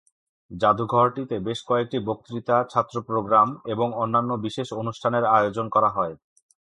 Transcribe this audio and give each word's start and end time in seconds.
জাদুঘরটিতে 0.51 1.35
বেশ 1.39 1.59
কয়েকটি 1.67 1.97
বক্তৃতা, 1.99 2.57
ছাত্র 2.63 2.95
প্রোগ্রাম 3.01 3.47
এবং 3.65 3.87
অন্যান্য 3.95 4.31
বিশেষ 4.37 4.67
অনুষ্ঠানের 4.73 5.25
আয়োজন 5.29 5.65
করা 5.69 5.89
হয়। 5.89 6.13